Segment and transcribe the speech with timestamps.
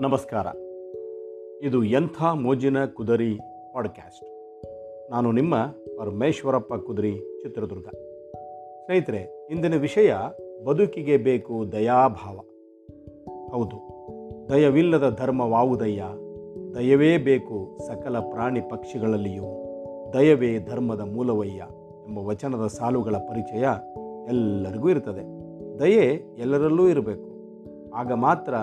[0.00, 0.46] ನಮಸ್ಕಾರ.
[1.62, 3.38] ಇದು ಎಂಥ ಮೋಜಿನ ಕುದರಿ
[3.74, 4.24] ಪಾಡ್ಕ್ಯಾಸ್ಟ್.
[5.10, 5.56] ನಾನು ನಿಮ್ಮ
[5.98, 7.12] ಪರಮೇಶ್ವರಪ್ಪ ಕುದರಿ
[7.42, 7.86] ಚಿತ್ರದುರ್ಗ.
[8.84, 10.14] ಸ್ನೇಹಿತರೆ, ಇಂದಿನ ವಿಷಯ
[10.66, 12.36] ಬದುಕಿಗೆ ಬೇಕು ದಯಾಭಾವ.
[13.50, 13.76] ಹೌದು,
[14.48, 16.04] ದಯವಿಲ್ಲದ ಧರ್ಮವಾವುದಯ್ಯ,
[16.74, 19.44] ದಯವೇ ಬೇಕು ಸಕಲ ಪ್ರಾಣಿ ಪಕ್ಷಿಗಳಲ್ಲಿಯೂ,
[20.12, 21.66] ದಯವೇ ಧರ್ಮದ ಮೂಲವಯ್ಯ
[22.08, 23.68] ಎಂಬ ವಚನದ ಸಾಲುಗಳ ಪರಿಚಯ
[24.28, 25.42] ಎಲ್ಲರಿಗೂ ಇರ್ತದೆ.
[25.78, 27.32] ದಯೆ ಎಲ್ಲರಲ್ಲೂ ಇರಬೇಕು.
[27.94, 28.54] ಆಗ ಮಾತ್ರ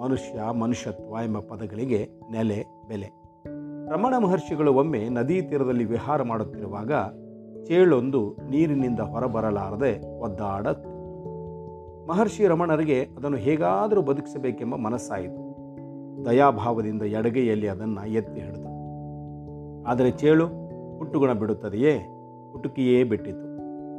[0.00, 3.08] ಮನುಷ್ಯ, ಮನುಷ್ಯತ್ವ ಎಂಬ ಪದಗಳಿಗೆ ನೆಲೆ, ಬೆಲೆ.
[3.90, 6.92] ರಮಣ ಮಹರ್ಷಿಗಳು ಒಮ್ಮೆ ನದಿ ತೀರದಲ್ಲಿ ವಿಹಾರ ಮಾಡುತ್ತಿರುವಾಗ
[7.66, 10.92] ಚೇಳೊಂದು ನೀರಿನಿಂದ ಹೊರಬರಲಾರದೆ ಒದ್ದಾಡತ್ತು
[12.06, 15.42] ಮಹರ್ಷಿ ರಮಣರಿಗೆ ಅದನ್ನು ಹೇಗಾದರೂ ಬದುಕಿಸಬೇಕೆಂಬ ಮನಸ್ಸಾಯಿತು.
[16.24, 18.68] ದಯಾಭಾವದಿಂದ ಎಡಗೈಯಲ್ಲಿ ಅದನ್ನು ಎತ್ತಿ ಹಿಡಿದು
[19.86, 20.46] ಆದರೆ ಚೇಳು,
[20.98, 21.94] ಹುಟ್ಟುಗುಣ ಬಿಡುತ್ತದೆಯೇ
[22.52, 23.44] ಹುಟುಕಿಯೇ ಬಿಟ್ಟಿತು.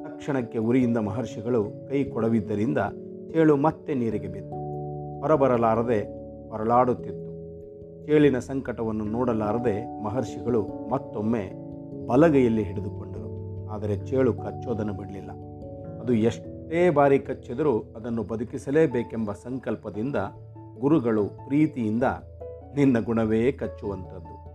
[0.03, 2.77] ತಕ್ಷಣಕ್ಕೆ ಉರಿಯಿಂದ ಮಹರ್ಷಿಗಳು ಕೈ ಕೊಡವಿದ್ದರಿಂದ
[3.31, 4.58] ಚೇಳು ಮತ್ತೆ ನೀರಿಗೆ ಬಿತ್ತು.
[5.19, 5.99] ಹೊರಬರಲಾರದೆ
[6.49, 7.29] ಹೊರಳಾಡುತ್ತಿತ್ತು
[8.05, 11.51] ಚೇಳಿನ ಸಂಕಟವನ್ನು ನೋಡಲಾರದೆ ಮಹರ್ಷಿಗಳು ಮತ್ತೊಮ್ಮೆ
[12.07, 13.29] ಬಲಗೈಯಲ್ಲಿ ಹಿಡಿದುಕೊಂಡರು.
[13.69, 15.31] ಆದರೆ ಚೇಳು ಕಚ್ಚೋದನ್ನು ಬಿಡಲಿಲ್ಲ.
[16.01, 20.15] ಅದು ಎಷ್ಟೇ ಬಾರಿ ಕಚ್ಚಿದರೂ ಅದನ್ನು ಬದುಕಿಸಲೇಬೇಕೆಂಬ ಸಂಕಲ್ಪದಿಂದ
[20.79, 22.03] ಗುರುಗಳು ಪ್ರೀತಿಯಿಂದ
[22.75, 24.49] ನಿನ್ನ ಗುಣವೇ ಕಚ್ಚುವಂಥದ್ದು.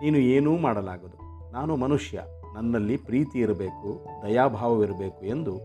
[0.00, 1.18] ನೀನು ಏನೂ ಮಾಡಲಾಗದು.
[1.52, 2.22] ನಾನು ಮನುಷ್ಯ.
[2.54, 5.58] ನನ್ನಲ್ಲಿ ಪ್ರೀತಿ ಇರಬೇಕು, ದಯಾಭಾವವಿರಬೇಕು ಎಂದು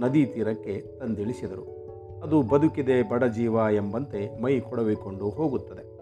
[0.00, 1.77] ನದಿ ತೀರಕ್ಕೆ ತಂದಿಳಿಸಿದರು.
[2.22, 5.98] ಅದು ಬದುಕಿದೆ ಬಡ ಜೀವ ಎಂಬಂತೆ ಮೈ ಕೊಡವಿಕೊಂಡು ಹೋಗುತ್ತದೆ.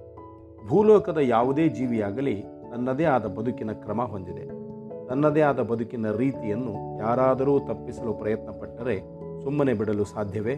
[0.68, 4.66] ಭೂಲೋಕದ ಯಾವುದೇ ಜೀವಿಯಾಗಲಿ ತನ್ನದೇ ಆದ ಬದುಕಿನ ಕ್ರಮ ಹೊಂದಿದೆ.
[5.06, 9.00] ತನ್ನದೇ ಆದ ಬದುಕಿನ ರೀತಿಯನ್ನು ಯಾರಾದರೂ ತಪ್ಪಿಸಲು ಪ್ರಯತ್ನಪಟ್ಟರೆ
[9.42, 10.52] ಸುಮ್ಮನೆ ಬಿಡಲು ಸಾಧ್ಯವೇ?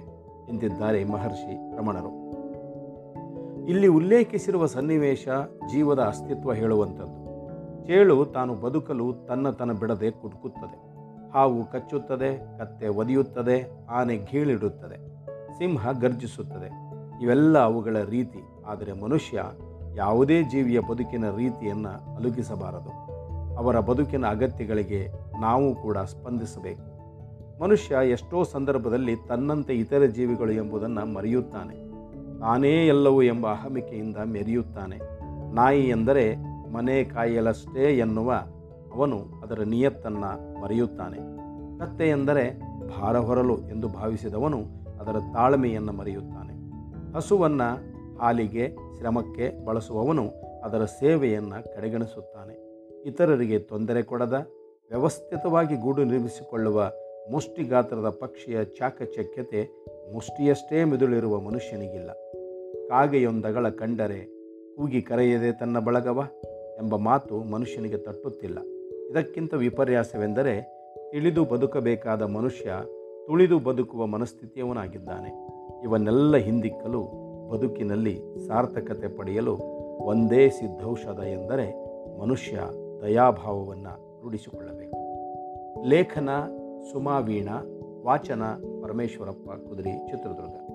[0.48, 2.28] ಎಂದಿದ್ದಾರೆ ಮಹರ್ಷಿ ರಮಣರು.
[3.66, 5.28] ಇಲ್ಲಿ ಉಲ್ಲೇಖಿಸಿರುವ ಸನ್ನಿವೇಶ
[5.72, 7.28] ಜೀವದ ಅಸ್ತಿತ್ವ ಹೇಳುವಂಥದ್ದು.
[7.86, 10.88] ಚೇಳು ತಾನು ಬದುಕಲು ತನ್ನ ತನ ಬಿಡದೆ ಕುಟುಕುತ್ತದೆ.
[11.30, 15.17] ಹಾವು ಕಚ್ಚುತ್ತದೆ, ಕತ್ತೆ ಒದಿಯುತ್ತದೆ, ಆನೆ ಗೀಳಿಡುತ್ತದೆ.
[15.58, 16.72] ಸಿಂಹ ಗರ್ಜಿಸುತ್ತದೆ.
[17.22, 18.38] ಇವೆಲ್ಲ ಅವುಗಳ ರೀತಿ.
[18.66, 19.42] ಆದರೆ ಮನುಷ್ಯ
[19.96, 23.08] ಯಾವುದೇ ಜೀವಿಯ ಬದುಕಿನ ರೀತಿಯನ್ನು ಅಲುಗಿಸಬಾರದು.
[23.56, 25.08] ಅವರ ಬದುಕಿನ ಅಗತ್ಯಗಳಿಗೆ
[25.40, 26.98] ನಾವು ಕೂಡ ಸ್ಪಂದಿಸಬೇಕು.
[27.62, 31.74] ಮನುಷ್ಯ ಎಷ್ಟೋ ಸಂದರ್ಭದಲ್ಲಿ ತನ್ನಂತೆ ಇತರ ಜೀವಿಗಳು ಎಂಬುದನ್ನು ಮರೆಯುತ್ತಾನೆ.
[32.40, 34.98] ತಾನೇ ಎಲ್ಲವೂ ಎಂಬ ಅಹಮಿಕೆಯಿಂದ ಮೆರೆಯುತ್ತಾನೆ.
[35.54, 36.36] ನಾಯಿ ಎಂದರೆ
[36.72, 38.32] ಮನೆ ಕಾಯಲಷ್ಟೇ ಎನ್ನುವ
[38.94, 41.16] ಅವನು ಅದರ ನಿಯತ್ತನ್ನು ಮರೆಯುತ್ತಾನೆ.
[41.78, 46.68] ಕತ್ತೆ ಎಂದರೆ ಭಾರ ಹೊರಲು ಎಂದು ಭಾವಿಸಿದವನು ಅದರ ತಾಳ್ಮೆಯನ್ನು ಮರೆಯುತ್ತಾನೆ.
[47.12, 50.30] ಹಸುವನ್ನು ಹಾಲಿಗೆ, ಶ್ರಮಕ್ಕೆ ಬಳಸುವವನು
[50.64, 52.68] ಅದರ ಸೇವೆಯನ್ನು ಕಡೆಗಣಿಸುತ್ತಾನೆ.
[53.08, 54.46] ಇತರರಿಗೆ ತೊಂದರೆ ಕೊಡದ,
[54.90, 56.92] ವ್ಯವಸ್ಥಿತವಾಗಿ ಗೂಡು ನಿರ್ಮಿಸಿಕೊಳ್ಳುವ
[57.30, 59.68] ಮುಷ್ಟಿಗಾತ್ರದ ಪಕ್ಷಿಯ ಚಾಕಚಕ್ಯತೆ
[60.12, 62.10] ಮುಷ್ಟಿಯಷ್ಟೇ ಮಿದುಳಿರುವ ಮನುಷ್ಯನಿಗಿಲ್ಲ.
[62.88, 64.24] ಕಾಗೆಯೊಂದಗಳ ಕಂಡರೆ,
[64.76, 66.24] ಕೂಗಿ ಕರೆಯದೆ ತನ್ನ ಬಳಗವ
[66.78, 68.58] ಎಂಬ ಮಾತು ಮನುಷ್ಯನಿಗೆ ತಟ್ಟುತ್ತಿಲ್ಲ.
[69.10, 70.78] ಇದಕ್ಕಿಂತ ವಿಪರ್ಯಾಸವೆಂದರೆ,
[71.10, 72.72] ತಿಳಿದು ಬದುಕಬೇಕಾದ ಮನುಷ್ಯ
[73.28, 75.46] ತುಳಿದು ಬದುಕುವ ಮನಸ್ಥಿತಿಯವನಾಗಿದ್ದಾನೆ.
[75.82, 77.02] ಇವನ್ನೆಲ್ಲ ಹಿಂದಿಕ್ಕಲು,
[77.48, 79.56] ಬದುಕಿನಲ್ಲಿ ಸಾರ್ಥಕತೆ ಪಡೆಯಲು
[80.00, 81.66] ಒಂದೇ ಸಿದ್ಧೌಷಧ ಎಂದರೆ
[82.20, 82.60] ಮನುಷ್ಯ
[83.02, 84.96] ದಯಾಭಾವವನ್ನು ರೂಢಿಸಿಕೊಳ್ಳಬೇಕು.
[85.84, 86.28] ಲೇಖನ
[86.92, 87.48] ಸುಮಾವೀಣ
[88.04, 88.42] ವಾಚನ
[88.82, 90.67] ಪರಮೇಶ್ವರಪ್ಪ ಕುದುರೆ ಚಿತ್ರದುರ್ಗ.